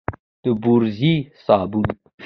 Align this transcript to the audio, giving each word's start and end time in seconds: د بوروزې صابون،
د 0.43 0.45
بوروزې 0.61 1.13
صابون، 1.45 1.87